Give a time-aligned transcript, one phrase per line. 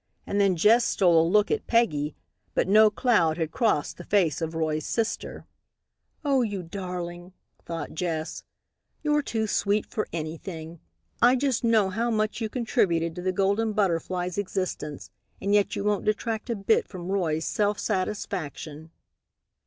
[0.25, 2.15] And then Jess stole a look at Peggy,
[2.55, 5.45] but no cloud had crossed the face of Roy's sister.
[6.25, 7.33] "Oh, you darling,"
[7.65, 8.43] thought Jess,
[9.03, 10.79] "you're too sweet for anything.
[11.21, 15.83] I just know how much you contributed to the Golden Butterfly's existence, and yet you
[15.83, 18.89] won't detract a bit from Roy's self satisfaction."